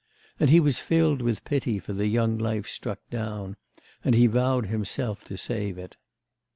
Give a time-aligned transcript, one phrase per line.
[0.39, 3.55] And he was filled with pity for the young life struck down,
[4.03, 5.95] and he vowed to himself to save it.